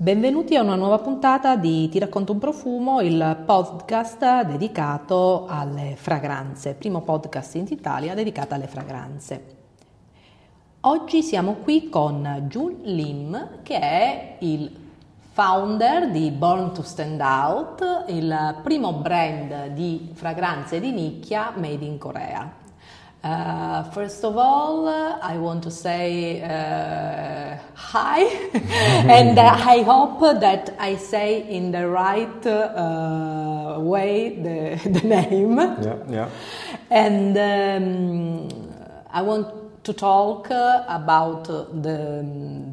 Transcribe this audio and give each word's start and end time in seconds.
Benvenuti 0.00 0.54
a 0.54 0.62
una 0.62 0.76
nuova 0.76 1.00
puntata 1.00 1.56
di 1.56 1.88
Ti 1.88 1.98
racconto 1.98 2.30
un 2.30 2.38
profumo, 2.38 3.00
il 3.00 3.42
podcast 3.44 4.42
dedicato 4.42 5.46
alle 5.48 5.96
fragranze, 5.96 6.74
primo 6.74 7.00
podcast 7.00 7.56
in 7.56 7.66
Italia 7.68 8.14
dedicato 8.14 8.54
alle 8.54 8.68
fragranze. 8.68 9.56
Oggi 10.82 11.20
siamo 11.24 11.54
qui 11.54 11.88
con 11.88 12.44
Jun 12.46 12.76
Lim 12.82 13.62
che 13.64 13.80
è 13.80 14.36
il 14.38 14.70
founder 15.32 16.12
di 16.12 16.30
Born 16.30 16.72
to 16.72 16.82
Stand 16.82 17.20
Out, 17.20 18.04
il 18.06 18.60
primo 18.62 18.92
brand 18.92 19.72
di 19.72 20.10
fragranze 20.12 20.78
di 20.78 20.92
nicchia 20.92 21.52
made 21.56 21.84
in 21.84 21.98
Corea. 21.98 22.66
Uh, 23.24 23.82
first 23.90 24.24
of 24.24 24.36
all, 24.36 24.86
uh, 24.86 25.18
I 25.20 25.38
want 25.38 25.64
to 25.64 25.72
say 25.72 26.40
uh, 26.40 27.58
hi, 27.74 28.22
and 29.10 29.36
I 29.38 29.82
hope 29.82 30.20
that 30.40 30.76
I 30.78 30.94
say 30.94 31.42
in 31.50 31.72
the 31.72 31.88
right 31.88 32.46
uh, 32.46 33.76
way 33.80 34.36
the, 34.36 34.90
the 35.00 35.06
name. 35.08 35.58
Yeah, 35.58 35.96
yeah. 36.08 36.28
And 36.90 37.36
um, 37.36 38.72
I 39.10 39.22
want 39.22 39.84
to 39.84 39.92
talk 39.92 40.50
uh, 40.52 40.84
about 40.88 41.44
the, 41.82 42.24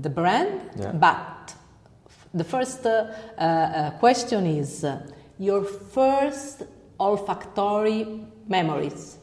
the 0.01 0.09
brand, 0.09 0.61
Yeah. 0.79 0.91
but 0.91 1.55
the 2.35 2.43
first 2.43 2.85
uh, 2.85 3.91
question 3.99 4.45
is 4.45 4.85
your 5.39 5.63
first 5.63 6.63
olfactory 6.99 8.05
memories. 8.47 9.17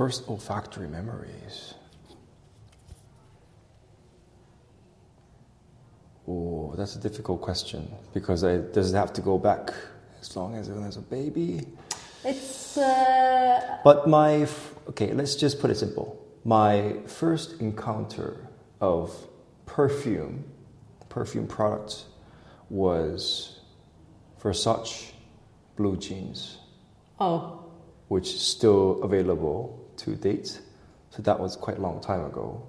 First 0.00 0.30
olfactory 0.30 0.88
memories. 0.88 1.74
Oh, 6.26 6.72
that's 6.74 6.96
a 6.96 6.98
difficult 6.98 7.42
question 7.42 7.86
because 8.14 8.42
I, 8.42 8.56
doesn't 8.56 8.96
have 8.96 9.12
to 9.12 9.20
go 9.20 9.36
back 9.36 9.74
as 10.22 10.34
long 10.34 10.54
as 10.54 10.70
when 10.70 10.84
I 10.84 10.86
was 10.86 10.96
a 10.96 11.02
baby? 11.02 11.66
It's 12.24 12.78
uh, 12.78 13.76
But 13.84 14.08
my, 14.08 14.36
f- 14.36 14.74
okay, 14.88 15.12
let's 15.12 15.34
just 15.36 15.60
put 15.60 15.70
it 15.70 15.74
simple. 15.74 16.18
My 16.46 16.94
first 17.04 17.60
encounter 17.60 18.48
of 18.80 19.14
perfume, 19.66 20.44
perfume 21.10 21.46
products, 21.46 22.06
was 22.70 23.60
Versace 24.40 25.12
blue 25.76 25.98
jeans. 25.98 26.56
oh, 27.20 27.66
which 28.08 28.28
is 28.32 28.40
still 28.40 28.98
available 29.02 29.79
to 30.02 30.16
date. 30.16 30.60
So 31.10 31.22
that 31.22 31.38
was 31.38 31.54
quite 31.56 31.78
a 31.78 31.80
long 31.80 32.00
time 32.00 32.24
ago. 32.24 32.62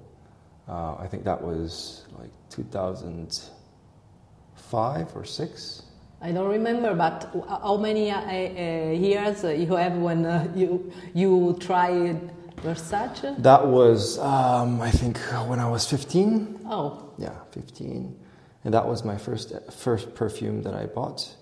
Uh, 0.68 0.96
I 0.96 1.08
think 1.08 1.24
that 1.26 1.42
was 1.42 2.06
like 2.18 2.30
2005 2.50 5.16
or 5.16 5.26
six. 5.26 5.84
I 6.22 6.32
don't 6.32 6.50
remember, 6.50 6.94
but 6.94 7.30
how 7.50 7.78
many 7.78 8.12
uh, 8.12 8.22
uh, 8.22 8.92
years 8.92 9.44
you 9.44 9.76
have 9.76 9.98
when 9.98 10.24
uh, 10.26 10.48
you 10.56 10.92
you 11.16 11.58
tried 11.60 12.32
Versace? 12.58 13.42
That 13.42 13.66
was, 13.66 14.20
um, 14.20 14.80
I 14.82 14.92
think, 14.92 15.18
when 15.48 15.60
I 15.60 15.68
was 15.68 15.88
15. 15.90 16.60
Oh, 16.68 17.10
Yeah, 17.18 17.34
15. 17.52 18.16
And 18.64 18.74
that 18.74 18.88
was 18.88 19.04
my 19.04 19.18
first 19.18 19.52
first 19.72 20.14
perfume 20.14 20.62
that 20.62 20.76
I 20.76 20.86
bought. 20.86 21.36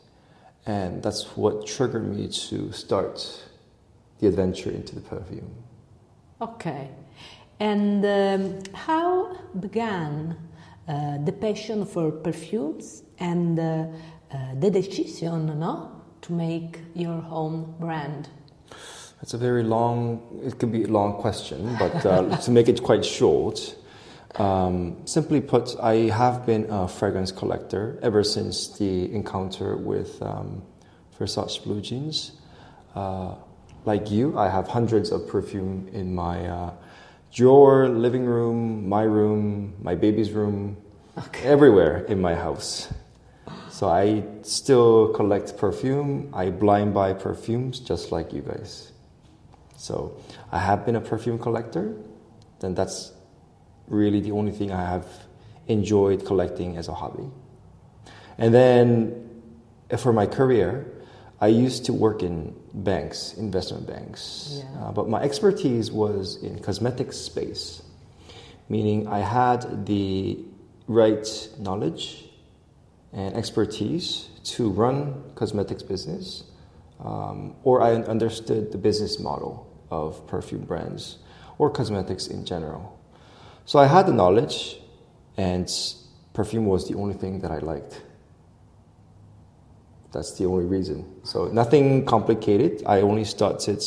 And 0.66 1.04
that's 1.04 1.36
what 1.36 1.68
triggered 1.68 2.08
me 2.16 2.30
to 2.50 2.72
start 2.72 3.20
the 4.20 4.28
adventure 4.28 4.72
into 4.72 4.96
the 4.96 5.02
perfume. 5.02 5.54
Okay. 6.42 6.90
And 7.60 8.06
um, 8.06 8.60
how 8.74 9.36
began 9.60 10.38
uh, 10.88 11.18
the 11.24 11.32
passion 11.32 11.86
for 11.86 12.12
perfumes 12.12 13.04
and 13.20 13.60
uh, 13.60 13.86
uh, 14.32 14.56
the 14.60 14.72
decision, 14.72 15.60
no, 15.60 15.92
to 16.22 16.34
make 16.34 16.80
your 16.96 17.24
own 17.30 17.76
brand? 17.80 18.30
It's 19.22 19.34
a 19.34 19.38
very 19.38 19.64
long, 19.64 20.42
it 20.44 20.58
could 20.58 20.72
be 20.72 20.84
a 20.84 20.88
long 20.88 21.14
question, 21.20 21.76
but 21.78 22.06
uh, 22.06 22.38
to 22.46 22.52
make 22.52 22.70
it 22.70 22.82
quite 22.82 23.04
short, 23.04 23.76
um, 24.36 25.06
simply 25.06 25.42
put, 25.42 25.76
I 25.82 26.10
have 26.10 26.46
been 26.46 26.68
a 26.70 26.88
fragrance 26.88 27.32
collector 27.32 28.00
ever 28.02 28.24
since 28.24 28.78
the 28.78 29.12
encounter 29.14 29.76
with 29.76 30.22
um, 30.22 30.64
Versace 31.20 31.62
Blue 31.62 31.82
Jeans. 31.82 32.32
Like 33.90 34.12
you, 34.12 34.38
I 34.38 34.50
have 34.50 34.68
hundreds 34.68 35.12
of 35.12 35.28
perfume 35.28 35.90
in 35.92 36.14
my 36.14 36.48
uh, 36.48 36.74
drawer, 37.34 37.90
living 37.90 38.24
room, 38.24 38.88
my 38.88 39.02
room, 39.02 39.74
my 39.82 39.96
baby's 39.96 40.32
room, 40.32 40.78
everywhere 41.42 42.06
in 42.06 42.22
my 42.22 42.36
house. 42.36 42.94
So 43.72 43.90
I 43.90 44.24
still 44.44 45.12
collect 45.14 45.58
perfume. 45.58 46.30
I 46.34 46.52
blind 46.52 46.94
buy 46.94 47.14
perfumes 47.14 47.80
just 47.80 48.12
like 48.12 48.32
you 48.32 48.44
guys. 48.44 48.92
So 49.76 50.16
I 50.52 50.60
have 50.60 50.86
been 50.86 50.96
a 50.96 51.02
perfume 51.02 51.40
collector. 51.40 51.96
Then 52.60 52.76
that's 52.76 53.14
really 53.88 54.22
the 54.22 54.34
only 54.34 54.52
thing 54.52 54.72
I 54.72 54.86
have 54.86 55.08
enjoyed 55.68 56.28
collecting 56.28 56.78
as 56.78 56.90
a 56.90 56.94
hobby. 56.94 57.28
And 58.38 58.54
then 58.54 59.42
uh, 59.90 59.98
for 59.98 60.14
my 60.14 60.28
career, 60.28 60.86
I 61.42 61.48
used 61.48 61.86
to 61.86 61.94
work 61.94 62.22
in 62.22 62.54
banks, 62.74 63.34
investment 63.38 63.88
banks. 63.88 64.58
Yeah. 64.58 64.82
Uh, 64.82 64.92
but 64.92 65.08
my 65.08 65.22
expertise 65.22 65.92
was 65.92 66.44
in 66.44 66.60
cosmetics 66.60 67.18
space, 67.18 67.82
meaning 68.68 69.08
I 69.08 69.20
had 69.20 69.86
the 69.86 70.38
right 70.88 71.50
knowledge 71.58 72.26
and 73.14 73.36
expertise 73.36 74.30
to 74.44 74.70
run 74.70 75.24
cosmetics 75.36 75.82
business, 75.82 76.44
um, 77.00 77.56
or 77.64 77.82
I 77.82 77.94
understood 77.96 78.72
the 78.72 78.78
business 78.78 79.20
model 79.20 79.66
of 79.90 80.28
perfume 80.28 80.66
brands 80.66 81.20
or 81.58 81.70
cosmetics 81.70 82.28
in 82.28 82.46
general. 82.46 83.00
So 83.66 83.80
I 83.80 83.86
had 83.86 84.08
the 84.08 84.14
knowledge, 84.14 84.78
and 85.38 85.72
perfume 86.34 86.66
was 86.66 86.88
the 86.88 86.96
only 86.96 87.14
thing 87.14 87.40
that 87.42 87.52
I 87.52 87.60
liked. 87.60 88.02
That's 90.12 90.38
the 90.38 90.46
only 90.46 90.66
reason. 90.66 91.06
So 91.24 91.46
nothing 91.48 92.06
complicated. 92.06 92.84
I 92.86 93.02
only 93.02 93.26
started 93.26 93.84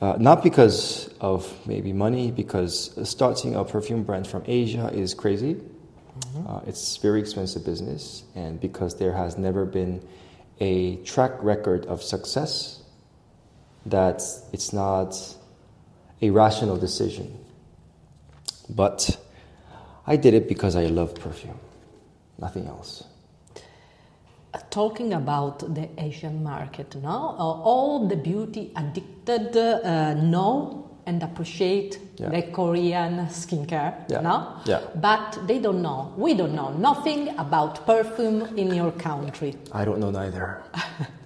uh, 0.00 0.16
not 0.18 0.42
because 0.42 1.14
of 1.20 1.46
maybe 1.64 1.92
money, 1.92 2.32
because 2.32 2.98
starting 3.08 3.54
a 3.54 3.64
perfume 3.64 4.02
brand 4.02 4.26
from 4.26 4.42
Asia 4.46 4.90
is 4.92 5.14
crazy. 5.14 5.60
Uh, 6.46 6.60
it's 6.66 6.96
very 6.96 7.20
expensive 7.20 7.64
business, 7.64 8.24
and 8.34 8.60
because 8.60 8.96
there 8.96 9.12
has 9.12 9.38
never 9.38 9.64
been 9.64 10.04
a 10.60 10.96
track 11.04 11.32
record 11.40 11.86
of 11.86 12.02
success, 12.02 12.82
that 13.86 14.22
it's 14.52 14.72
not 14.72 15.14
a 16.20 16.30
rational 16.30 16.76
decision. 16.76 17.38
But 18.68 19.16
I 20.06 20.16
did 20.16 20.34
it 20.34 20.48
because 20.48 20.74
I 20.74 20.86
love 20.86 21.14
perfume, 21.14 21.58
nothing 22.38 22.66
else. 22.66 23.04
Talking 24.70 25.14
about 25.14 25.74
the 25.74 25.88
Asian 25.98 26.42
market, 26.42 26.94
no, 27.02 27.34
Uh, 27.38 27.42
all 27.64 28.06
the 28.06 28.16
beauty 28.16 28.70
addicted 28.76 29.56
uh, 29.56 30.12
know 30.14 30.84
and 31.06 31.22
appreciate 31.22 31.98
Yeah. 32.18 32.28
the 32.28 32.42
Korean 32.52 33.26
skincare, 33.30 33.94
Yeah. 34.08 34.20
no, 34.20 34.42
Yeah. 34.66 34.80
but 35.00 35.38
they 35.46 35.58
don't 35.58 35.80
know. 35.80 36.12
We 36.18 36.34
don't 36.34 36.54
know 36.54 36.70
nothing 36.70 37.30
about 37.38 37.86
perfume 37.86 38.46
in 38.56 38.74
your 38.74 38.92
country. 38.92 39.54
I 39.72 39.84
don't 39.86 39.98
know 40.00 40.10
neither. 40.10 40.62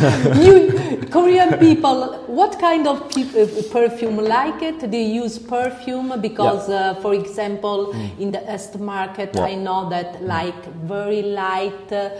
you 0.42 1.06
Korean 1.10 1.58
people, 1.58 2.14
what 2.28 2.58
kind 2.60 2.86
of 2.86 3.10
pe- 3.10 3.42
uh, 3.42 3.62
perfume 3.72 4.16
like 4.18 4.62
it? 4.62 4.90
Do 4.90 4.96
you 4.96 5.22
use 5.24 5.38
perfume 5.38 6.20
because, 6.20 6.68
uh, 6.68 6.94
for 7.02 7.14
example, 7.14 7.92
in 8.18 8.30
the 8.30 8.42
East 8.54 8.78
market, 8.78 9.32
Mm. 9.32 9.36
Yeah. 9.36 9.46
Mm. 9.46 9.52
I 9.52 9.54
know 9.56 9.88
that 9.90 10.22
like 10.22 10.64
very 10.86 11.22
light 11.22 11.92
uh, 11.92 12.10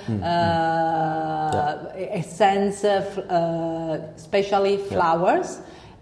essence, 1.96 2.84
uh, 2.84 3.04
f- 3.06 3.18
uh, 3.30 3.98
especially 4.16 4.76
flowers, 4.78 5.60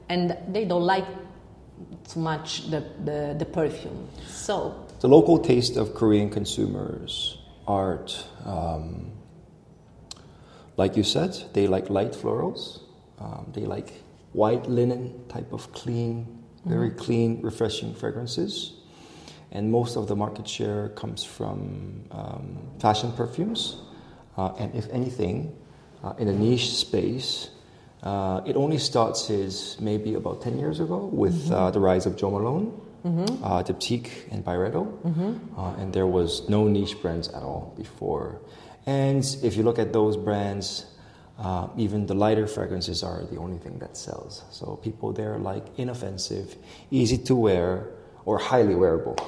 and 0.09 0.37
they 0.53 0.65
don't 0.65 0.87
like 0.87 1.07
too 2.13 2.21
much 2.21 2.71
the, 2.71 2.83
the, 3.05 3.35
the 3.39 3.45
perfume. 3.45 4.09
So 4.29 4.73
The 5.01 5.09
local 5.09 5.39
taste 5.39 5.77
of 5.77 5.95
Korean 5.95 6.31
consumers, 6.31 7.39
art, 7.67 8.25
um, 8.45 9.13
like 10.79 10.97
you 10.97 11.03
said, 11.05 11.37
they 11.53 11.67
like 11.67 11.91
light 11.91 12.13
florals. 12.13 12.81
Um, 13.21 13.51
they 13.53 13.67
like 13.67 13.93
white 14.33 14.67
linen 14.69 15.03
type 15.29 15.53
of 15.53 15.73
clean, 15.73 16.27
very 16.65 16.91
clean, 16.91 17.43
refreshing 17.43 17.95
fragrances. 17.95 18.73
And 19.51 19.71
most 19.73 19.97
of 19.97 20.07
the 20.07 20.15
market 20.17 20.47
share 20.49 20.91
comes 20.91 21.25
from 21.25 22.05
um, 22.11 22.59
fashion 22.79 23.13
perfumes. 23.13 23.77
Uh, 24.37 24.53
and 24.59 24.75
if 24.75 24.87
anything, 24.91 25.37
uh, 26.05 26.13
in 26.19 26.29
a 26.29 26.33
niche 26.33 26.71
space, 26.77 27.51
uh, 28.05 28.41
it 28.47 28.55
only 28.57 28.79
started 28.79 29.53
maybe 29.81 30.15
about 30.15 30.41
10 30.43 30.59
years 30.59 30.79
ago 30.81 30.99
with 31.13 31.51
uh, 31.51 31.71
the 31.73 31.81
rise 31.81 32.07
of 32.07 32.17
Jo 32.17 32.31
Malone. 32.31 32.73
uh, 33.43 33.63
Diptyque, 33.63 34.11
and 34.31 34.45
Byredo. 34.45 34.85
Uh, 35.57 35.81
and 35.81 35.93
there 35.93 36.07
was 36.07 36.49
no 36.49 36.69
niche 36.69 37.01
brands 37.01 37.29
at 37.29 37.43
all 37.43 37.73
before. 37.77 38.41
And 38.89 39.23
if 39.43 39.55
you 39.55 39.65
look 39.65 39.79
at 39.79 39.93
those 39.93 40.17
brands, 40.17 40.87
uh, 41.39 41.69
even 41.77 42.07
the 42.07 42.15
lighter 42.15 42.47
fragrances 42.47 43.03
are 43.03 43.23
the 43.31 43.37
only 43.37 43.59
thing 43.59 43.79
that 43.81 43.99
sells. 43.99 44.45
So 44.51 44.77
people 44.77 45.13
there 45.13 45.37
like 45.37 45.65
inoffensive, 45.77 46.57
easy 46.91 47.19
to 47.29 47.35
wear, 47.35 47.91
or 48.25 48.39
highly 48.39 48.75
wearable, 48.75 49.19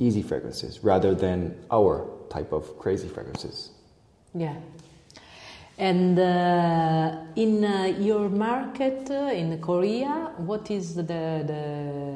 easy 0.00 0.22
fragrances 0.22 0.82
rather 0.82 1.14
than 1.14 1.56
our 1.70 2.08
type 2.28 2.50
of 2.52 2.76
crazy 2.76 3.08
fragrances. 3.08 3.70
Yeah. 4.34 4.56
And 5.78 6.18
uh, 6.18 7.18
in 7.36 7.64
uh, 7.64 7.84
your 7.98 8.28
market 8.28 9.08
uh, 9.10 9.40
in 9.40 9.60
Korea, 9.60 10.32
what 10.38 10.70
is 10.72 10.96
the 10.96 11.02
the 11.52 11.62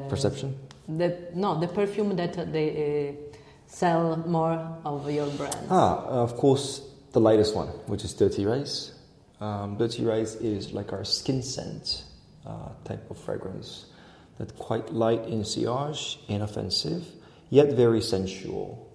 Perception? 0.09 0.49
the 0.87 1.09
no 1.33 1.59
the 1.59 1.67
perfume 1.67 2.15
that 2.15 2.51
they 2.51 2.67
uh, 2.69 3.26
sell 3.67 4.17
more 4.27 4.77
of 4.85 5.09
your 5.11 5.27
brands? 5.31 5.67
Ah, 5.69 6.03
of 6.05 6.35
course, 6.35 6.81
the 7.11 7.19
latest 7.19 7.55
one, 7.55 7.67
which 7.87 8.03
is 8.03 8.13
Dirty 8.13 8.45
Rice. 8.45 8.93
Um, 9.39 9.77
Dirty 9.77 10.03
Rice 10.03 10.35
is 10.35 10.73
like 10.73 10.93
our 10.93 11.03
skin 11.03 11.43
scent 11.43 12.03
uh, 12.45 12.69
type 12.85 13.09
of 13.11 13.17
fragrance. 13.17 13.85
That's 14.39 14.51
quite 14.53 14.91
light 14.93 15.25
in 15.27 15.43
sillage, 15.43 16.19
inoffensive, 16.27 17.05
yet 17.49 17.73
very 17.73 18.01
sensual. 18.01 18.87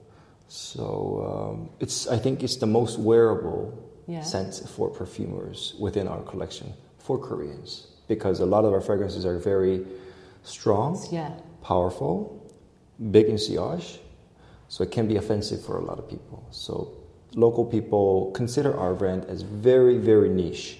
So 0.48 1.54
um, 1.54 1.70
it's, 1.80 2.06
I 2.08 2.18
think, 2.18 2.42
it's 2.42 2.56
the 2.56 2.66
most 2.66 2.98
wearable 2.98 3.72
Yeah. 4.06 4.22
scent 4.22 4.54
for 4.68 4.90
perfumers 4.90 5.74
within 5.78 6.08
our 6.08 6.22
collection 6.22 6.74
for 6.98 7.18
Koreans 7.18 7.86
because 8.08 8.40
a 8.40 8.46
lot 8.46 8.64
of 8.64 8.72
our 8.72 8.80
fragrances 8.80 9.24
are 9.24 9.38
very 9.38 9.86
strong 10.42 10.98
Yeah. 11.10 11.30
powerful, 11.62 12.42
big 13.10 13.26
in 13.26 13.38
sillage, 13.38 14.00
so 14.72 14.82
it 14.82 14.90
can 14.90 15.06
be 15.06 15.16
offensive 15.16 15.62
for 15.62 15.76
a 15.76 15.84
lot 15.84 15.98
of 15.98 16.08
people. 16.08 16.42
So 16.50 16.94
local 17.34 17.62
people 17.66 18.30
consider 18.32 18.74
our 18.74 18.94
brand 18.94 19.26
as 19.26 19.42
very, 19.42 19.98
very 19.98 20.30
niche. 20.30 20.78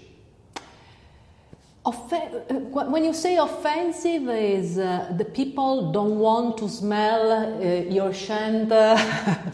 Offen- 1.85 2.71
when 2.73 3.05
you 3.05 3.13
say 3.13 3.37
offensive, 3.37 4.31
is 4.31 4.79
uh, 4.79 5.13
the 5.19 5.27
people 5.27 5.93
don't 5.93 6.19
want 6.19 6.57
to 6.57 6.71
smell 6.71 7.33
uh, 7.33 7.67
your 7.91 8.15
scent, 8.15 8.73
uh, 8.73 8.97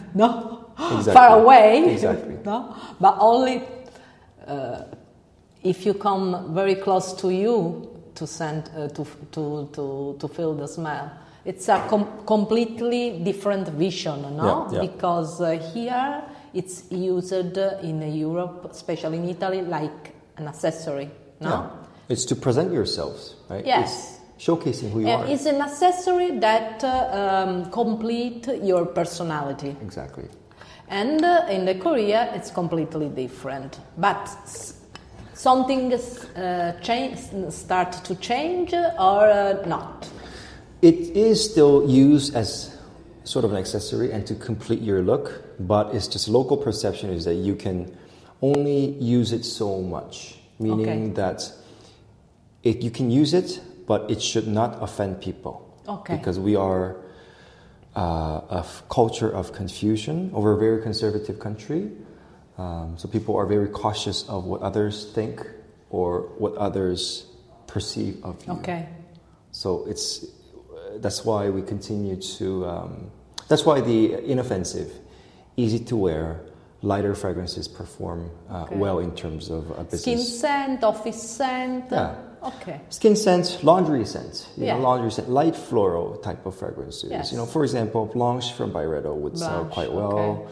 no, 0.15 0.71
Exactly. 0.77 1.13
far 1.13 1.41
away, 1.41 1.91
Exactly. 1.91 2.37
no, 2.45 2.73
but 3.01 3.17
only 3.19 3.61
uh, 4.47 4.83
if 5.63 5.85
you 5.85 5.93
come 5.95 6.53
very 6.53 6.75
close 6.75 7.11
to 7.15 7.29
you 7.29 7.89
to 8.15 8.25
send 8.25 8.69
uh, 8.77 8.87
to, 8.87 9.05
to 9.33 9.67
to 9.73 10.15
to 10.17 10.27
feel 10.29 10.53
the 10.53 10.67
smell. 10.67 11.11
It's 11.45 11.69
a 11.69 11.85
com- 11.89 12.25
completely 12.25 13.19
different 13.23 13.67
vision, 13.69 14.21
no? 14.35 14.67
Yeah, 14.71 14.81
yeah. 14.81 14.87
Because 14.87 15.41
uh, 15.41 15.51
here 15.73 16.23
it's 16.53 16.91
used 16.91 17.31
in 17.33 18.01
Europe, 18.15 18.67
especially 18.71 19.17
in 19.17 19.29
Italy, 19.29 19.61
like 19.61 20.13
an 20.37 20.47
accessory, 20.47 21.09
no? 21.39 21.49
Yeah. 21.49 21.69
It's 22.09 22.25
to 22.25 22.35
present 22.35 22.73
yourselves, 22.73 23.35
right? 23.49 23.65
Yes. 23.65 24.19
It's 24.35 24.45
showcasing 24.45 24.91
who 24.91 25.01
you 25.01 25.07
And 25.07 25.23
are. 25.23 25.27
it's 25.27 25.45
an 25.45 25.61
accessory 25.61 26.31
that 26.39 26.83
uh, 26.83 27.45
um, 27.47 27.71
complete 27.71 28.47
your 28.63 28.85
personality. 28.85 29.75
Exactly. 29.81 30.25
And 30.89 31.23
uh, 31.23 31.45
in 31.49 31.65
the 31.65 31.75
Korea, 31.75 32.33
it's 32.33 32.49
completely 32.51 33.09
different. 33.09 33.79
But 33.97 34.21
s- 34.43 34.73
something 35.35 35.93
uh, 35.93 36.73
change, 36.81 37.19
start 37.51 37.93
to 38.05 38.15
change 38.15 38.73
or 38.73 39.29
uh, 39.29 39.63
not. 39.67 40.09
It 40.81 40.95
is 41.15 41.43
still 41.43 41.89
used 41.89 42.35
as 42.35 42.75
sort 43.23 43.45
of 43.45 43.51
an 43.51 43.57
accessory 43.57 44.11
and 44.11 44.25
to 44.27 44.35
complete 44.35 44.81
your 44.81 45.01
look, 45.03 45.43
but 45.59 45.93
it's 45.93 46.07
just 46.07 46.27
local 46.27 46.57
perception 46.57 47.09
is 47.09 47.25
that 47.25 47.35
you 47.35 47.55
can 47.55 47.95
only 48.41 48.91
use 48.99 49.33
it 49.33 49.43
so 49.43 49.81
much, 49.81 50.39
meaning 50.57 50.81
Okay. 50.87 51.07
that 51.15 51.51
it, 52.63 52.81
you 52.81 52.89
can 52.91 53.11
use 53.11 53.33
it, 53.33 53.59
but 53.85 54.09
it 54.09 54.21
should 54.21 54.47
not 54.47 54.81
offend 54.81 55.21
people. 55.21 55.65
Okay. 55.87 56.15
Because 56.15 56.39
we 56.39 56.55
are 56.55 56.95
uh, 57.95 58.41
a 58.49 58.59
f- 58.59 58.83
culture 58.89 59.29
of 59.29 59.51
Confucian, 59.51 60.31
over 60.33 60.53
a 60.53 60.57
very 60.57 60.81
conservative 60.81 61.39
country. 61.39 61.91
Um, 62.57 62.97
so 62.97 63.07
people 63.07 63.35
are 63.35 63.45
very 63.45 63.67
cautious 63.67 64.27
of 64.29 64.45
what 64.45 64.61
others 64.61 65.11
think 65.13 65.45
or 65.89 66.21
what 66.37 66.55
others 66.55 67.25
perceive 67.67 68.23
of 68.23 68.45
you. 68.45 68.53
Okay. 68.53 68.87
So 69.51 69.85
it's 69.87 70.25
that's 71.01 71.25
why 71.25 71.49
we 71.49 71.61
continue 71.61 72.15
to. 72.37 72.65
Um, 72.65 73.11
that's 73.47 73.65
why 73.65 73.81
the 73.81 74.13
inoffensive, 74.31 74.91
easy 75.57 75.79
to 75.85 75.95
wear, 75.97 76.41
lighter 76.81 77.15
fragrances 77.15 77.67
perform 77.67 78.29
uh, 78.49 78.63
Okay. 78.63 78.75
well 78.75 78.99
in 78.99 79.11
terms 79.15 79.49
of 79.49 79.71
uh, 79.71 79.97
Skin 79.97 80.19
scent, 80.19 80.83
office 80.83 81.21
scent. 81.21 81.85
Yeah. 81.91 82.15
Okay. 82.41 82.79
Skin 82.89 83.15
scent, 83.17 83.59
laundry 83.63 84.05
scent, 84.05 84.47
you 84.55 84.65
Yeah. 84.65 84.75
know, 84.77 84.83
laundry 84.83 85.11
scent, 85.11 85.29
light 85.29 85.55
floral 85.57 86.15
type 86.17 86.45
of 86.45 86.55
fragrances. 86.55 87.09
Yes. 87.11 87.31
You 87.31 87.37
know, 87.37 87.45
for 87.45 87.63
example, 87.63 88.05
Blanche 88.05 88.53
from 88.53 88.71
Byredo 88.71 89.13
would 89.13 89.37
sell 89.37 89.65
quite 89.65 89.91
well. 89.91 90.13
okay. 90.19 90.51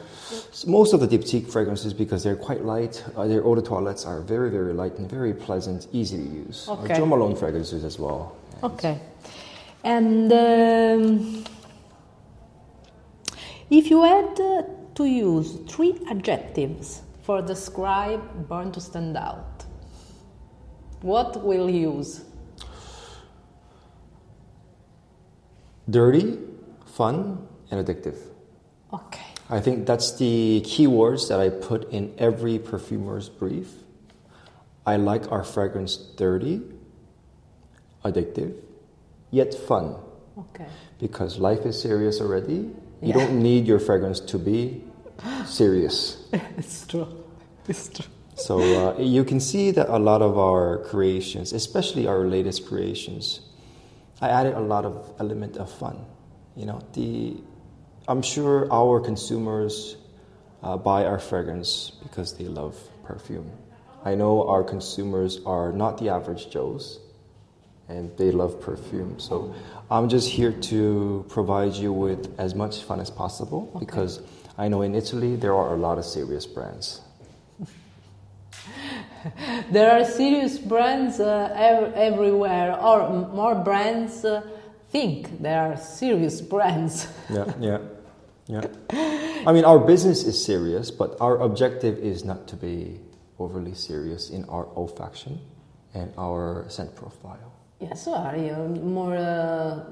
S- 0.52 0.66
Most 0.68 0.92
of 0.94 1.00
the 1.00 1.08
diptyque 1.08 1.48
fragrances, 1.50 1.94
because 1.94 2.24
they're 2.24 2.36
quite 2.36 2.66
light, 2.66 3.02
uh, 3.16 3.26
their 3.28 3.42
eau 3.46 3.56
de 3.56 3.62
toilettes 3.62 4.06
are 4.06 4.20
very, 4.20 4.50
very 4.50 4.74
light 4.74 4.98
and 4.98 5.10
very 5.10 5.34
pleasant, 5.34 5.88
easy 5.94 6.18
to 6.18 6.24
use. 6.46 6.68
Okay. 6.68 6.94
Or 6.94 6.98
Jo 6.98 7.06
Malone 7.06 7.36
fragrances 7.38 7.86
as 7.86 7.98
well. 7.98 8.34
Okay. 8.64 9.00
And 9.84 10.32
um, 10.32 11.44
if 13.70 13.90
you 13.90 14.04
had 14.04 14.36
to 14.96 15.06
use 15.06 15.58
three 15.68 16.00
adjectives 16.10 17.02
for 17.22 17.42
describe 17.42 18.48
Born 18.48 18.72
to 18.72 18.82
Stand 18.82 19.18
Out, 19.18 19.66
what 21.02 21.44
will 21.44 21.70
you 21.70 21.98
use? 21.98 22.24
Dirty, 25.90 26.40
fun, 26.86 27.48
and 27.72 27.86
addictive. 27.86 28.18
Okay. 28.92 29.26
I 29.50 29.62
think 29.62 29.86
that's 29.86 30.18
the 30.18 30.62
keywords 30.66 31.30
that 31.30 31.40
I 31.40 31.50
put 31.50 31.90
in 31.92 32.14
every 32.18 32.60
perfumer's 32.60 33.30
brief. 33.30 33.70
I 34.86 34.98
like 34.98 35.32
our 35.32 35.44
fragrance 35.44 35.96
dirty, 35.96 36.62
addictive, 38.04 38.56
yet 39.32 39.54
fun. 39.54 39.96
Okay. 40.38 40.66
Because 41.00 41.40
life 41.40 41.66
is 41.66 41.80
serious 41.82 42.22
already. 42.22 42.72
You 43.02 43.14
Yeah. 43.14 43.14
don't 43.14 43.42
need 43.42 43.68
your 43.68 43.80
fragrance 43.80 44.20
to 44.32 44.38
be 44.40 44.84
serious. 45.46 46.18
it's 46.58 46.86
true. 46.88 47.08
It's 47.68 47.90
true. 47.90 48.06
So 48.36 48.60
uh, 48.60 49.00
you 49.00 49.24
can 49.24 49.40
see 49.40 49.72
that 49.72 49.90
a 49.90 49.98
lot 49.98 50.22
of 50.22 50.38
our 50.38 50.78
creations, 50.86 51.54
especially 51.54 52.06
our 52.08 52.26
latest 52.28 52.68
creations, 52.68 53.42
I 54.22 54.30
added 54.30 54.54
a 54.54 54.62
lot 54.62 54.86
of 54.86 55.10
element 55.20 55.58
of 55.58 55.72
fun. 55.72 56.06
You 56.56 56.66
know, 56.66 56.82
the 56.94 57.38
I'm 58.08 58.22
sure 58.22 58.72
our 58.72 59.00
consumers 59.02 59.98
uh, 60.64 60.78
buy 60.78 61.06
our 61.06 61.20
fragrance 61.20 61.92
because 62.04 62.38
they 62.38 62.46
love 62.46 62.76
perfume. 63.04 63.50
I 64.06 64.16
know 64.16 64.48
our 64.48 64.64
consumers 64.64 65.40
are 65.46 65.72
not 65.74 65.98
the 65.98 66.10
average 66.10 66.50
Joes, 66.50 67.00
and 67.90 68.16
they 68.18 68.32
love 68.32 68.60
perfume. 68.62 69.20
So 69.20 69.54
I'm 69.90 70.10
just 70.10 70.30
here 70.30 70.52
to 70.52 71.26
provide 71.30 71.74
you 71.74 71.94
with 71.94 72.38
as 72.40 72.56
much 72.56 72.84
fun 72.84 73.00
as 73.00 73.10
possible 73.10 73.72
because 73.80 74.22
I 74.58 74.68
know 74.68 74.82
in 74.82 74.96
Italy 74.96 75.36
there 75.36 75.56
are 75.56 75.74
a 75.74 75.78
lot 75.78 75.98
of 75.98 76.06
serious 76.06 76.46
brands. 76.46 77.02
There 79.72 79.92
are 79.92 80.06
serious 80.06 80.58
brands 80.58 81.20
uh, 81.20 81.52
ev- 81.56 81.94
everywhere, 81.96 82.78
or 82.80 83.02
m- 83.04 83.36
more 83.36 83.56
brands 83.56 84.24
uh, 84.24 84.42
think 84.90 85.42
there 85.42 85.60
are 85.62 85.78
serious 85.78 86.42
brands. 86.42 87.08
Yeah, 87.30 87.54
yeah, 87.60 87.78
yeah. 88.48 88.62
I 89.46 89.52
mean, 89.52 89.66
our 89.66 89.80
business 89.80 90.24
is 90.24 90.44
serious, 90.44 90.92
but 90.92 91.18
our 91.20 91.40
objective 91.42 91.98
is 91.98 92.24
not 92.24 92.48
to 92.48 92.56
be 92.56 93.00
overly 93.40 93.74
serious 93.74 94.30
in 94.30 94.46
our 94.46 94.66
olfaction 94.76 95.40
and 95.94 96.14
our 96.18 96.66
scent 96.70 96.96
profile. 96.96 97.52
Yes, 97.80 98.06
so 98.06 98.14
are 98.14 98.38
you 98.38 98.56
more 98.82 99.16
uh, 99.16 99.84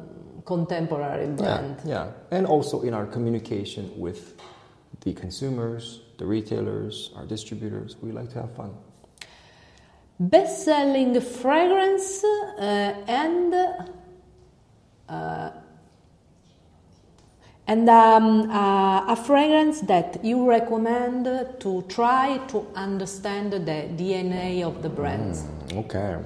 contemporary 0.46 1.28
brand? 1.28 1.80
Yeah, 1.86 2.06
yeah. 2.06 2.12
And 2.32 2.48
also 2.48 2.82
in 2.82 2.94
our 2.94 3.06
communication 3.06 3.92
with 3.96 4.42
the 5.02 5.14
consumers, 5.14 6.02
the 6.18 6.26
retailers, 6.26 7.12
our 7.16 7.26
distributors, 7.26 7.96
we 8.02 8.12
like 8.12 8.32
to 8.32 8.42
have 8.42 8.56
fun. 8.56 8.74
Best-selling 10.20 11.20
fragrance 11.22 12.24
uh, 12.24 12.96
and 13.08 13.54
uh, 15.10 15.52
and 17.68 17.90
um, 17.90 18.50
uh, 18.50 19.12
a 19.12 19.16
fragrance 19.16 19.82
that 19.82 20.24
you 20.24 20.48
recommend 20.48 21.26
to 21.60 21.84
try 21.90 22.38
to 22.48 22.66
understand 22.76 23.52
the 23.54 23.60
DNA 23.60 24.64
of 24.64 24.84
the 24.84 24.90
brands. 24.90 25.46
Okay. 25.74 26.18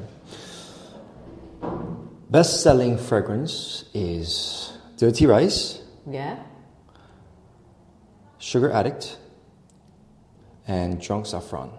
Best 2.30 2.62
selling 2.62 2.96
fragrance 3.00 3.86
is 3.92 4.72
Dirty 4.98 5.26
Rice, 5.26 5.82
Yeah. 6.06 6.38
Sugar 8.38 8.70
Addict, 8.72 9.18
and 10.68 11.02
Drunk 11.02 11.26
Saffron. 11.26 11.72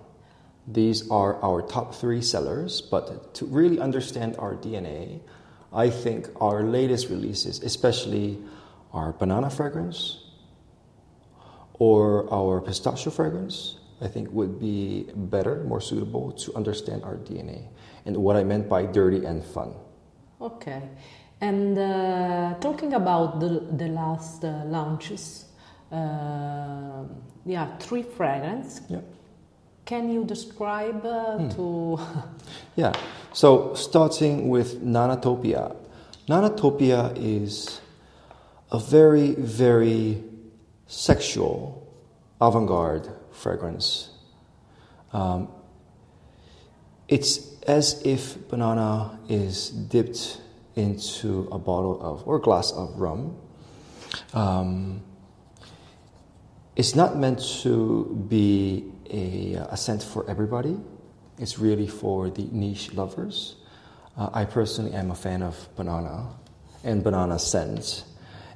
These 0.67 1.09
are 1.09 1.41
our 1.41 1.63
top 1.63 1.95
three 1.95 2.21
sellers, 2.21 2.81
but 2.81 3.33
to 3.35 3.47
really 3.47 3.79
understand 3.79 4.35
our 4.41 4.57
DNA, 4.57 5.21
I 5.73 5.89
think 5.89 6.29
our 6.41 6.65
latest 6.65 7.11
releases, 7.11 7.63
especially 7.63 8.43
our 8.93 9.13
banana 9.13 9.51
fragrance 9.51 10.19
or 11.75 12.27
our 12.35 12.61
pistachio 12.61 13.13
fragrance, 13.13 13.79
I 14.01 14.09
think 14.09 14.33
would 14.33 14.59
be 14.59 15.07
better, 15.15 15.63
more 15.63 15.81
suitable 15.81 16.33
to 16.33 16.53
understand 16.57 17.05
our 17.05 17.19
DNA 17.19 17.69
and 18.05 18.17
what 18.17 18.35
I 18.35 18.43
meant 18.43 18.69
by 18.69 18.85
dirty 18.85 19.25
and 19.25 19.45
fun. 19.45 19.75
Okay. 20.41 20.83
And 21.41 21.79
uh, 21.79 22.55
talking 22.61 22.95
about 22.95 23.41
the, 23.41 23.61
the 23.77 23.89
last 23.89 24.45
uh, 24.45 24.63
launches, 24.67 25.47
uh, 25.91 27.05
yeah, 27.45 27.77
three 27.79 28.03
fragrance. 28.03 28.81
Yeah. 28.89 29.01
Can 29.85 30.11
you 30.11 30.25
describe 30.25 31.05
uh, 31.05 31.49
to? 31.51 31.99
Yeah. 32.77 32.93
So 33.33 33.75
starting 33.75 34.49
with 34.49 34.83
Bananatopia. 34.85 35.75
Bananatopia 36.29 37.13
is 37.17 37.81
a 38.71 38.79
very, 38.79 39.35
very 39.35 40.23
sexual 40.87 41.89
avant-garde 42.41 43.09
fragrance. 43.33 44.11
Um, 45.13 45.49
it's 47.11 47.61
as 47.65 48.01
if 48.07 48.49
banana 48.49 49.19
is 49.29 49.71
dipped 49.71 50.41
into 50.77 51.49
a 51.51 51.59
bottle 51.59 52.01
of 52.01 52.27
or 52.27 52.39
glass 52.39 52.71
of 52.71 52.97
rum. 52.97 53.37
Um, 54.33 55.03
it's 56.77 56.95
not 56.95 57.17
meant 57.17 57.41
to 57.63 58.27
be 58.29 58.93
a, 59.11 59.55
a 59.71 59.77
scent 59.77 60.05
for 60.05 60.29
everybody. 60.31 60.79
It's 61.39 61.59
really 61.59 61.89
for 61.89 62.31
the 62.31 62.45
niche 62.53 62.93
lovers. 62.95 63.57
Uh, 64.17 64.31
I 64.33 64.45
personally 64.45 64.93
am 64.93 65.11
a 65.11 65.15
fan 65.17 65.43
of 65.43 65.69
banana 65.75 66.29
and 66.85 67.03
banana 67.03 67.39
scents, 67.41 68.05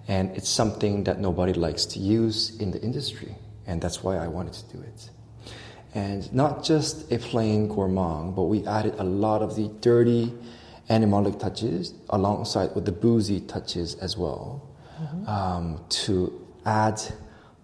and 0.06 0.30
it's 0.36 0.48
something 0.48 1.04
that 1.04 1.18
nobody 1.18 1.54
likes 1.54 1.86
to 1.86 1.98
use 1.98 2.56
in 2.60 2.70
the 2.70 2.80
industry, 2.80 3.34
and 3.66 3.82
that's 3.82 4.02
why 4.02 4.16
I 4.16 4.28
wanted 4.28 4.54
to 4.54 4.76
do 4.76 4.82
it. 4.82 5.10
And 5.94 6.32
not 6.32 6.64
just 6.64 7.10
a 7.12 7.18
plain 7.18 7.68
gourmand, 7.68 8.34
but 8.34 8.44
we 8.44 8.66
added 8.66 8.96
a 8.98 9.04
lot 9.04 9.42
of 9.42 9.54
the 9.54 9.68
dirty 9.80 10.32
animalic 10.90 11.38
touches 11.38 11.94
alongside 12.10 12.74
with 12.74 12.84
the 12.84 12.92
boozy 12.92 13.40
touches 13.40 13.94
as 13.96 14.16
well 14.16 14.68
um, 15.26 15.84
to 15.88 16.46
add 16.66 17.00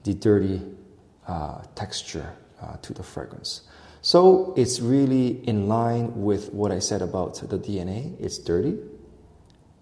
the 0.05 0.15
dirty 0.15 0.63
uh, 1.27 1.63
texture 1.75 2.33
uh, 2.63 2.77
to 2.83 2.95
the 2.95 3.03
fragrance. 3.03 3.63
So 4.03 4.55
it's 4.57 4.81
really 4.81 5.47
in 5.47 5.69
line 5.69 6.23
with 6.23 6.53
what 6.53 6.73
I 6.73 6.79
said 6.79 7.03
about 7.03 7.35
the 7.37 7.59
DNA. 7.59 8.19
It's 8.19 8.39
dirty, 8.39 8.79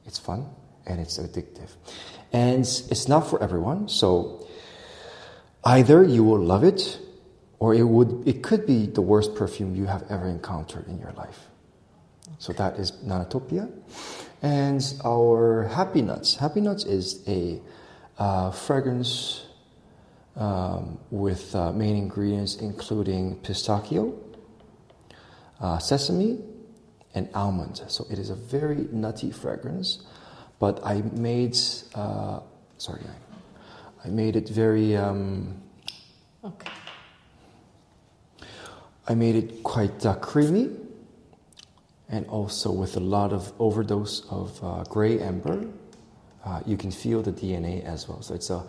it's 0.06 0.18
fun, 0.18 0.46
and 0.86 1.00
it's 1.00 1.18
addictive. 1.18 1.70
And 2.32 2.60
it's 2.60 3.08
not 3.08 3.28
for 3.28 3.42
everyone. 3.42 3.88
So 3.88 4.46
either 5.64 6.02
you 6.02 6.24
will 6.24 6.40
love 6.40 6.64
it, 6.64 6.98
or 7.58 7.74
it 7.74 7.82
would 7.82 8.26
it 8.26 8.42
could 8.42 8.66
be 8.66 8.86
the 8.86 9.02
worst 9.02 9.34
perfume 9.34 9.74
you 9.74 9.86
have 9.86 10.04
ever 10.10 10.26
encountered 10.28 10.86
in 10.86 10.98
your 10.98 11.12
life. 11.12 11.48
So 12.38 12.52
that 12.54 12.78
is 12.78 12.92
Bananatopia. 12.92 13.70
And 14.42 14.94
our 15.04 15.64
Happy 15.64 16.02
Nuts. 16.02 16.36
Happy 16.36 16.60
Nuts 16.60 16.84
is 16.84 17.26
a 17.26 17.60
uh, 18.18 18.52
fragrance 18.52 19.46
um, 20.36 20.98
with 21.10 21.54
uh, 21.54 21.72
main 21.72 21.96
ingredients 21.96 22.56
including 22.56 23.36
pistachio, 23.40 24.14
uh, 25.60 25.78
sesame, 25.78 26.40
and 27.14 27.28
almond. 27.34 27.82
So 27.88 28.06
it 28.10 28.18
is 28.18 28.30
a 28.30 28.36
very 28.36 28.86
nutty 28.92 29.32
fragrance, 29.32 30.04
but 30.60 30.78
I 30.84 31.02
made 31.12 31.58
uh, 31.94 32.40
sorry, 32.76 33.02
I 34.04 34.08
made 34.08 34.36
it 34.36 34.48
very. 34.48 34.96
Um, 34.96 35.62
Okay. 36.44 36.70
I 39.08 39.14
made 39.14 39.36
it 39.36 39.62
quite 39.62 40.04
uh, 40.04 40.16
creamy 40.16 40.70
and 42.10 42.26
also 42.26 42.70
with 42.70 42.96
a 42.96 43.00
lot 43.00 43.32
of 43.32 43.52
overdose 43.58 44.20
of 44.30 44.62
uh, 44.62 44.84
gray 44.84 45.18
amber. 45.18 45.66
Uh, 46.44 46.60
you 46.66 46.76
can 46.76 46.90
feel 46.90 47.22
the 47.22 47.32
DNA 47.32 47.84
as 47.84 48.06
well. 48.06 48.20
So 48.20 48.34
it's 48.34 48.50
a 48.50 48.64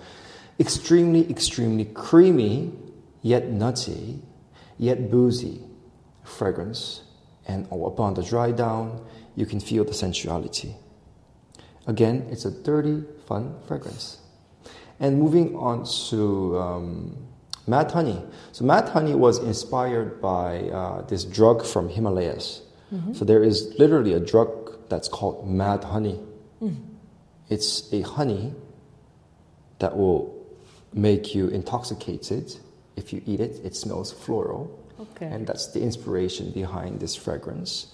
extremely, 0.57 1.29
extremely 1.29 1.85
creamy, 1.85 2.71
yet 3.21 3.49
nutty, 3.49 4.21
yet 4.77 5.11
boozy 5.11 5.61
fragrance. 6.23 7.01
And 7.45 7.67
upon 7.71 8.13
the 8.13 8.23
dry 8.23 8.51
down, 8.51 9.05
you 9.35 9.45
can 9.45 9.59
feel 9.59 9.83
the 9.83 9.93
sensuality. 9.93 10.75
Again, 11.85 12.27
it's 12.29 12.45
a 12.45 12.51
dirty, 12.51 13.03
fun 13.27 13.55
fragrance. 13.67 14.19
And 14.99 15.19
moving 15.19 15.55
on 15.55 15.85
to 16.09 16.59
um, 16.59 17.28
Mad 17.69 17.91
Honey. 17.91 18.21
So, 18.51 18.65
Mad 18.65 18.89
Honey 18.89 19.15
was 19.15 19.37
inspired 19.37 20.21
by 20.21 20.69
uh, 20.69 21.01
this 21.03 21.23
drug 21.23 21.65
from 21.65 21.89
Himalayas. 21.89 22.61
So, 23.13 23.23
there 23.23 23.43
is 23.43 23.75
literally 23.77 24.13
a 24.13 24.19
drug 24.19 24.49
that's 24.89 25.07
called 25.07 25.47
Mad 25.47 25.83
Honey. 25.83 26.19
It's 27.49 27.91
a 27.93 28.01
honey 28.01 28.53
that 29.79 29.97
will 29.97 30.35
make 30.93 31.33
you 31.33 31.47
intoxicated. 31.47 32.55
If 32.95 33.11
you 33.13 33.21
eat 33.25 33.39
it, 33.39 33.59
it 33.63 33.75
smells 33.75 34.11
floral. 34.11 34.77
Okay. 34.99 35.27
And 35.27 35.47
that's 35.47 35.71
the 35.71 35.81
inspiration 35.81 36.51
behind 36.51 36.99
this 36.99 37.15
fragrance. 37.15 37.93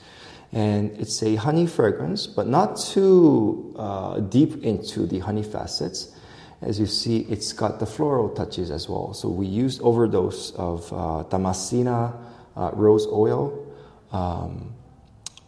And 0.51 0.91
it's 0.99 1.21
a 1.23 1.35
honey 1.35 1.67
fragrance, 1.67 2.27
but 2.27 2.47
not 2.47 2.77
too 2.77 3.73
uh, 3.77 4.19
deep 4.19 4.63
into 4.63 5.05
the 5.05 5.19
honey 5.19 5.43
facets. 5.43 6.15
As 6.61 6.79
you 6.79 6.85
see, 6.85 7.19
it's 7.29 7.53
got 7.53 7.79
the 7.79 7.85
floral 7.85 8.29
touches 8.29 8.71
as 8.71 8.87
well. 8.87 9.13
So 9.13 9.29
we 9.29 9.45
used 9.45 9.81
overdose 9.81 10.51
of 10.51 10.91
uh, 10.91 11.23
Damascena 11.29 12.15
uh, 12.55 12.71
rose 12.73 13.07
oil 13.07 13.65
um, 14.11 14.73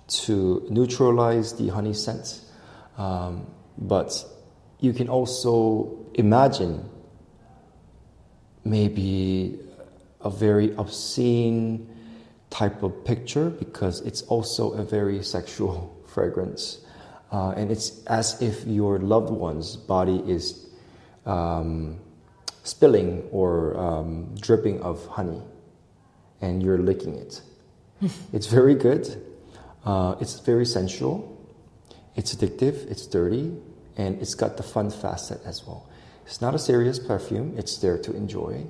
to 0.08 0.66
neutralize 0.70 1.54
the 1.54 1.70
honey 1.70 1.94
scent. 1.94 2.42
Um, 2.98 3.48
but 3.78 4.26
you 4.80 4.94
can 4.94 5.08
also 5.08 6.06
imagine 6.14 6.90
maybe 8.66 9.60
a 10.22 10.30
very 10.30 10.76
obscene 10.76 11.88
type 12.50 12.84
of 12.84 13.06
picture 13.06 13.50
because 13.50 14.02
it's 14.02 14.24
also 14.24 14.72
a 14.74 14.84
very 14.84 15.24
sexual 15.36 15.96
fragrance. 16.06 16.80
Uh, 17.32 17.52
and 17.52 17.72
it's 17.72 18.04
as 18.06 18.42
if 18.42 18.66
your 18.66 19.00
loved 19.00 19.30
one's 19.30 19.76
body 19.76 20.24
is 20.28 20.67
um, 21.28 22.00
spilling 22.64 23.28
or 23.32 23.78
um, 23.78 24.36
dripping 24.40 24.82
of 24.82 25.06
honey 25.08 25.42
and 26.42 26.62
you're 26.64 26.78
licking 26.78 27.16
it. 27.16 27.42
it's 28.34 28.48
very 28.48 28.76
good. 28.76 29.22
Uh, 29.86 30.16
it's 30.20 30.40
very 30.40 30.66
sensual. 30.66 31.34
It's 32.16 32.36
addictive. 32.36 32.90
It's 32.90 33.06
dirty. 33.06 33.56
And 33.96 34.22
it's 34.22 34.36
got 34.36 34.58
the 34.58 34.64
fun 34.64 34.92
facet 34.92 35.42
as 35.46 35.66
well. 35.66 35.90
It's 36.26 36.42
not 36.42 36.54
a 36.54 36.60
serious 36.60 37.00
perfume. 37.00 37.56
It's 37.58 37.78
there 37.78 37.98
to 38.00 38.16
enjoy. 38.16 38.66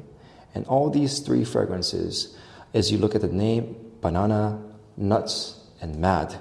And 0.56 0.66
all 0.68 0.90
these 0.90 1.20
three 1.20 1.44
fragrances, 1.44 2.38
as 2.74 2.92
you 2.92 2.98
look 2.98 3.16
at 3.16 3.22
the 3.22 3.28
name, 3.28 3.76
banana, 4.02 4.62
nuts, 4.96 5.60
and 5.82 5.98
mad, 5.98 6.36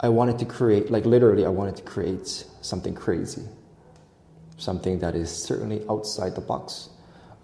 I 0.00 0.08
wanted 0.08 0.38
to 0.40 0.44
create, 0.44 0.90
like 0.90 1.04
literally, 1.04 1.44
I 1.44 1.48
wanted 1.48 1.76
to 1.76 1.82
create 1.82 2.44
something 2.60 2.94
crazy. 2.94 3.42
Something 4.58 4.98
that 4.98 5.14
is 5.14 5.30
certainly 5.30 5.82
outside 5.88 6.34
the 6.34 6.40
box. 6.40 6.90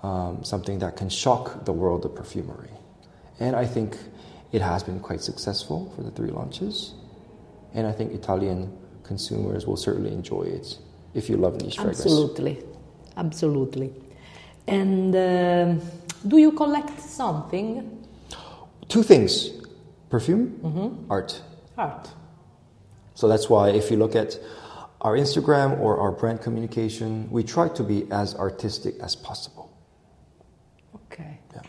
Um, 0.03 0.45
something 0.45 0.79
that 0.81 0.97
can 0.97 1.09
shock 1.09 1.65
the 1.65 1.73
world 1.73 2.05
of 2.05 2.15
perfumery. 2.15 2.71
And 3.41 3.57
I 3.57 3.65
think 3.65 3.97
it 4.53 4.61
has 4.61 4.83
been 4.83 5.01
quite 5.01 5.23
successful 5.23 5.93
for 5.97 6.03
the 6.03 6.11
three 6.11 6.31
launches. 6.31 6.95
And 7.73 7.87
I 7.87 7.93
think 7.93 8.13
Italian 8.13 8.77
consumers 9.03 9.67
will 9.67 9.77
certainly 9.77 10.13
enjoy 10.13 10.43
it 10.43 10.79
if 11.15 11.31
you 11.31 11.37
love 11.37 11.61
niche 11.61 11.77
fragrance. 11.77 12.01
Absolutely, 12.01 12.63
absolutely. 13.17 13.93
And 14.67 15.15
um 15.17 15.81
do 16.27 16.39
you 16.39 16.53
collect 16.53 17.01
something? 17.01 18.07
Two 18.89 19.03
things 19.03 19.51
perfume, 20.11 21.07
art. 21.11 21.43
Art. 21.77 22.09
So 23.15 23.29
that's 23.29 23.51
why 23.51 23.71
if 23.71 23.91
you 23.91 23.97
look 23.97 24.15
at 24.17 24.39
our 25.05 25.19
Instagram 25.19 25.79
or 25.81 26.01
our 26.01 26.11
brand 26.11 26.41
communication, 26.41 27.31
we 27.31 27.45
try 27.45 27.69
to 27.69 27.83
be 27.83 28.11
as 28.11 28.35
artistic 28.35 28.95
as 29.01 29.15
possible. 29.15 29.71
Okay. 31.13 31.39
Yeah. 31.55 31.61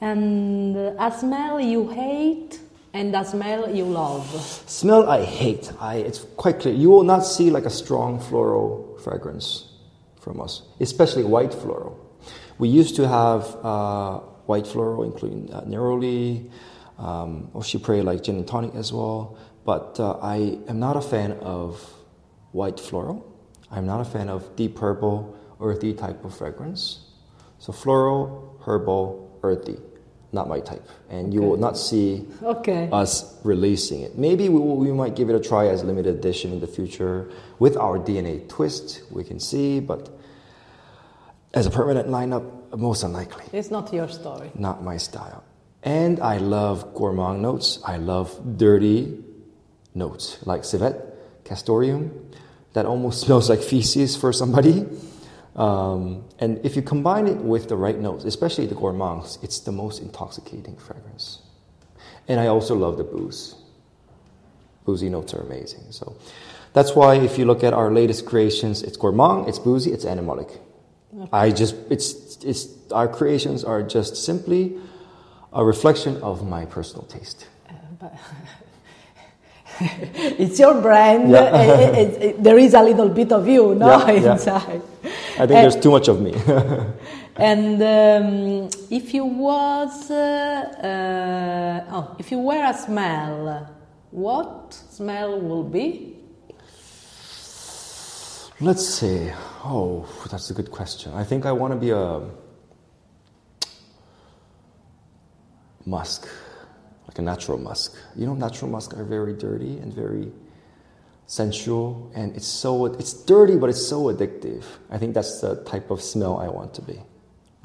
And 0.00 0.76
a 0.76 1.16
smell 1.16 1.60
you 1.60 1.88
hate 1.88 2.58
and 2.92 3.14
a 3.14 3.24
smell 3.24 3.72
you 3.72 3.84
love. 3.84 4.28
Smell 4.66 5.08
I 5.08 5.24
hate. 5.24 5.72
I, 5.78 5.96
it's 5.98 6.26
quite 6.36 6.58
clear. 6.58 6.74
You 6.74 6.90
will 6.90 7.04
not 7.04 7.20
see 7.20 7.50
like 7.50 7.66
a 7.66 7.70
strong 7.70 8.18
floral 8.18 8.98
fragrance 9.04 9.68
from 10.20 10.40
us, 10.40 10.62
especially 10.80 11.22
white 11.22 11.54
floral. 11.54 12.04
We 12.58 12.68
used 12.68 12.96
to 12.96 13.06
have 13.06 13.56
uh, 13.64 14.18
white 14.46 14.66
floral, 14.66 15.04
including 15.04 15.54
uh, 15.54 15.60
neroli, 15.62 16.50
um, 16.98 17.48
Oshipre 17.54 18.02
like 18.04 18.24
gin 18.24 18.36
and 18.36 18.46
tonic 18.46 18.74
as 18.74 18.92
well. 18.92 19.38
But 19.64 20.00
uh, 20.00 20.18
I 20.20 20.58
am 20.66 20.80
not 20.80 20.96
a 20.96 21.00
fan 21.00 21.32
of 21.42 21.80
white 22.52 22.78
floral. 22.80 23.26
I'm 23.70 23.86
not 23.86 24.00
a 24.00 24.04
fan 24.04 24.28
of 24.28 24.56
deep 24.56 24.78
herbal, 24.78 25.36
earthy 25.60 25.92
type 25.94 26.24
of 26.24 26.36
fragrance. 26.36 27.06
So 27.58 27.72
floral, 27.72 28.58
herbal, 28.64 29.38
earthy, 29.42 29.76
not 30.32 30.48
my 30.48 30.60
type. 30.60 30.86
And 31.08 31.32
you 31.32 31.42
will 31.42 31.56
not 31.56 31.76
see 31.76 32.26
Ok. 32.42 32.88
us 32.90 33.36
releasing 33.44 34.00
it. 34.02 34.16
Maybe 34.18 34.48
we, 34.48 34.58
will, 34.58 34.76
we 34.76 34.90
might 34.92 35.14
give 35.14 35.28
it 35.28 35.34
a 35.36 35.40
try 35.40 35.68
as 35.68 35.84
limited 35.84 36.16
edition 36.16 36.52
in 36.52 36.60
the 36.60 36.66
future 36.66 37.30
with 37.58 37.76
our 37.76 37.98
DNA 37.98 38.48
twist. 38.48 39.02
We 39.10 39.22
can 39.24 39.38
see, 39.38 39.78
but 39.80 40.08
as 41.54 41.66
a 41.66 41.70
permanent 41.70 42.08
lineup, 42.08 42.44
most 42.76 43.02
unlikely. 43.02 43.44
It's 43.52 43.70
not 43.70 43.92
your 43.92 44.08
story. 44.08 44.50
Not 44.54 44.82
my 44.82 44.96
style. 44.96 45.44
And 45.82 46.20
I 46.20 46.38
love 46.38 46.94
gourmand 46.94 47.42
notes. 47.42 47.78
I 47.84 47.96
love 47.96 48.56
dirty 48.56 49.22
notes 49.94 50.38
like 50.46 50.64
civet, 50.64 51.42
castoreum, 51.44 52.29
that 52.72 52.86
almost 52.86 53.20
smells 53.26 53.48
like 53.48 53.62
feces 53.62 54.16
for 54.16 54.32
somebody. 54.32 54.86
Um, 55.56 56.24
and 56.38 56.60
if 56.64 56.76
you 56.76 56.82
combine 56.82 57.26
it 57.26 57.38
with 57.38 57.68
the 57.68 57.76
right 57.76 57.98
notes, 57.98 58.24
especially 58.24 58.66
the 58.66 58.74
gourmands, 58.74 59.38
it's 59.42 59.60
the 59.60 59.72
most 59.72 60.00
intoxicating 60.00 60.76
fragrance. 60.76 61.42
And 62.28 62.38
I 62.38 62.46
also 62.46 62.74
love 62.76 62.96
the 62.96 63.04
booze. 63.04 63.56
Boozy 64.84 65.08
notes 65.08 65.34
are 65.34 65.42
amazing. 65.42 65.84
So 65.90 66.16
that's 66.72 66.94
why 66.94 67.16
if 67.16 67.36
you 67.38 67.44
look 67.44 67.64
at 67.64 67.74
our 67.74 67.90
latest 67.90 68.26
creations, 68.26 68.82
it's 68.82 68.96
gourmand, 68.96 69.48
it's 69.48 69.58
boozy, 69.58 69.92
it's 69.92 70.04
animalic. 70.04 70.58
I 71.32 71.50
just 71.50 71.74
it's 71.90 72.38
it's 72.44 72.68
our 72.92 73.08
creations 73.08 73.64
are 73.64 73.82
just 73.82 74.16
simply 74.16 74.78
a 75.52 75.64
reflection 75.64 76.22
of 76.22 76.46
my 76.46 76.64
personal 76.64 77.04
taste. 77.06 77.48
It's 80.38 80.58
your 80.58 80.80
brand. 80.80 81.30
Yeah. 81.30 81.44
eh, 81.54 81.90
eh, 81.94 82.16
eh, 82.20 82.32
there 82.38 82.58
is 82.58 82.74
a 82.74 82.82
little 82.82 83.08
bit 83.08 83.32
of 83.32 83.46
you, 83.48 83.74
no, 83.74 83.86
Yeah, 83.86 84.10
yeah. 84.10 84.32
inside. 84.32 84.82
I 85.38 85.46
think 85.46 85.48
there's 85.48 85.76
too 85.76 85.90
much 85.90 86.08
of 86.08 86.20
me. 86.20 86.34
And 87.36 87.80
um, 87.82 88.68
if 88.90 89.14
you 89.14 89.24
was, 89.24 90.10
uh, 90.10 90.14
uh, 91.88 91.94
oh, 91.94 92.16
if 92.18 92.30
you 92.30 92.38
were 92.38 92.62
a 92.62 92.74
smell, 92.74 93.66
what 94.10 94.74
smell 94.74 95.40
will 95.40 95.62
be? 95.64 96.16
Let's 98.60 98.86
see. 98.86 99.30
Oh, 99.64 100.06
that's 100.30 100.50
a 100.50 100.54
good 100.54 100.70
question. 100.70 101.14
I 101.14 101.24
think 101.24 101.46
I 101.46 101.52
want 101.52 101.72
to 101.72 101.78
be 101.80 101.90
a 101.92 102.20
musk, 105.86 106.28
like 107.10 107.18
a 107.18 107.22
natural 107.22 107.58
musk. 107.58 107.96
You 108.14 108.26
know, 108.26 108.34
natural 108.34 108.70
musk 108.70 108.96
are 108.96 109.02
very 109.02 109.32
dirty 109.32 109.78
and 109.78 109.92
very 109.92 110.30
sensual, 111.26 112.08
and 112.14 112.36
it's 112.36 112.46
so 112.46 112.86
it's 112.86 113.12
dirty, 113.12 113.56
but 113.56 113.68
it's 113.68 113.84
so 113.84 114.04
addictive. 114.14 114.62
I 114.92 114.98
think 114.98 115.14
that's 115.14 115.40
the 115.40 115.56
type 115.64 115.90
of 115.90 116.00
smell 116.00 116.38
I 116.38 116.46
want 116.46 116.72
to 116.74 116.82
be, 116.82 117.00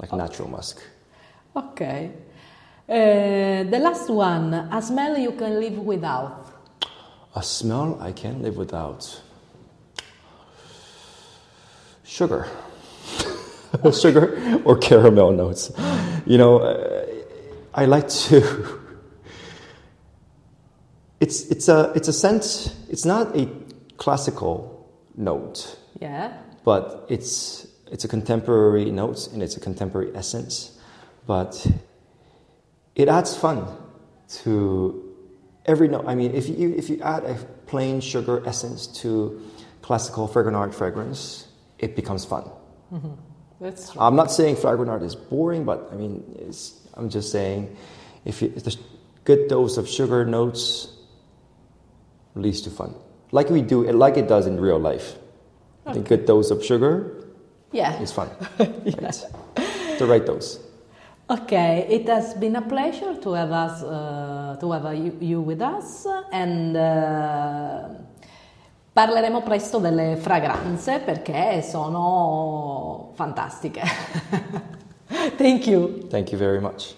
like 0.00 0.12
natural 0.12 0.48
musk. 0.48 0.82
Okay. 1.54 2.10
Uh, 2.88 3.62
the 3.70 3.78
last 3.78 4.10
one, 4.10 4.52
a 4.52 4.82
smell 4.82 5.16
you 5.16 5.30
can 5.30 5.60
live 5.60 5.78
without. 5.78 6.50
A 7.36 7.42
smell 7.42 7.98
I 8.00 8.10
can't 8.10 8.42
live 8.42 8.56
without. 8.56 9.22
Sugar. 12.02 12.48
Sugar 13.92 14.60
or 14.64 14.76
caramel 14.76 15.30
notes. 15.30 15.70
You 16.26 16.38
know, 16.38 16.58
uh, 16.58 17.06
I 17.72 17.84
like 17.84 18.08
to. 18.08 18.80
It's, 21.26 21.40
it's, 21.50 21.68
a, 21.68 21.92
it's 21.96 22.06
a 22.06 22.12
scent, 22.12 22.72
it's 22.88 23.04
not 23.04 23.36
a 23.36 23.48
classical 23.96 24.88
note, 25.16 25.76
Yeah. 26.00 26.38
but 26.62 27.04
it's, 27.08 27.66
it's 27.90 28.04
a 28.04 28.08
contemporary 28.08 28.92
note 28.92 29.26
and 29.32 29.42
it's 29.42 29.56
a 29.56 29.60
contemporary 29.60 30.14
essence. 30.14 30.78
But 31.26 31.66
it 32.94 33.08
adds 33.08 33.36
fun 33.36 33.66
to 34.44 35.16
every 35.64 35.88
note. 35.88 36.04
I 36.06 36.14
mean, 36.14 36.32
if 36.32 36.48
you, 36.48 36.72
if 36.76 36.88
you 36.88 37.00
add 37.02 37.24
a 37.24 37.34
plain 37.66 38.00
sugar 38.00 38.40
essence 38.46 38.86
to 39.02 39.42
classical 39.82 40.28
Fragonard 40.28 40.72
fragrance, 40.74 41.48
it 41.80 41.96
becomes 41.96 42.24
fun. 42.24 42.44
Mm-hmm. 42.92 43.14
That's 43.60 43.90
true. 43.90 44.00
I'm 44.00 44.14
not 44.14 44.30
saying 44.30 44.56
Fragonard 44.56 45.02
is 45.02 45.16
boring, 45.16 45.64
but 45.64 45.88
I 45.90 45.96
mean, 45.96 46.22
it's, 46.38 46.86
I'm 46.94 47.10
just 47.10 47.32
saying 47.32 47.76
if, 48.24 48.42
you, 48.42 48.52
if 48.54 48.62
there's 48.62 48.78
good 49.24 49.48
dose 49.48 49.76
of 49.76 49.88
sugar 49.88 50.24
notes 50.24 50.92
leads 52.36 52.60
to 52.62 52.70
fun. 52.70 52.94
Like 53.32 53.50
we 53.50 53.60
do, 53.62 53.82
it 53.82 53.94
like 53.94 54.16
it 54.16 54.28
does 54.28 54.46
in 54.46 54.60
real 54.60 54.78
life. 54.78 55.16
I 55.86 55.92
think 55.92 56.08
good 56.08 56.24
dose 56.26 56.50
of 56.50 56.62
sugar 56.64 57.24
Yeah. 57.72 58.00
is 58.00 58.12
fun. 58.12 58.28
Right? 58.58 59.26
The 59.98 60.06
right 60.06 60.24
dose. 60.24 60.60
Okay, 61.28 61.86
it 61.90 62.06
has 62.08 62.34
been 62.34 62.54
a 62.54 62.62
pleasure 62.62 63.16
to 63.20 63.32
have 63.32 63.50
us, 63.50 63.82
uh, 63.82 64.56
to 64.60 64.70
have 64.70 64.94
you, 64.94 65.16
you 65.20 65.40
with 65.40 65.60
us, 65.60 66.06
and 66.30 66.76
uh, 66.76 67.88
parleremo 68.92 69.42
presto 69.42 69.78
delle 69.80 70.16
fragranze 70.16 71.00
perché 71.04 71.62
sono 71.62 73.10
fantastiche. 73.14 73.82
Thank 75.36 75.66
you. 75.66 76.06
Thank 76.08 76.30
you 76.30 76.38
very 76.38 76.60
much. 76.60 76.94